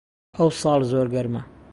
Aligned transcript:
ئەوساڵ 0.37 0.81
زۆر 0.93 1.07
گەرمە 1.17 1.41